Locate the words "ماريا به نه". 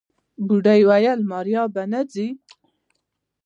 1.31-2.01